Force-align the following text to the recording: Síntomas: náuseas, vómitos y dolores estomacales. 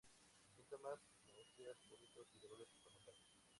Síntomas: 0.55 0.99
náuseas, 1.31 1.77
vómitos 1.87 2.27
y 2.33 2.39
dolores 2.39 2.71
estomacales. 2.73 3.21